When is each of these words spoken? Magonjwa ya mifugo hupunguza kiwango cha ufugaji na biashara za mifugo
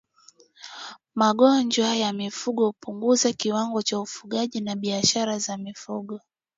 Magonjwa 1.15 1.95
ya 1.95 2.13
mifugo 2.13 2.65
hupunguza 2.65 3.33
kiwango 3.33 3.81
cha 3.81 3.99
ufugaji 3.99 4.61
na 4.61 4.75
biashara 4.75 5.39
za 5.39 5.57
mifugo 5.57 6.19